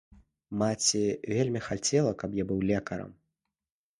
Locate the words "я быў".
2.41-2.59